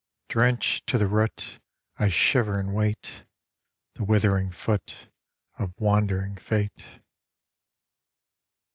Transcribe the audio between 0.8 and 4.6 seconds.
to the root I shiver and wait The withering